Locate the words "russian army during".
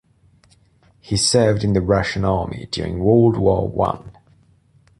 1.81-3.01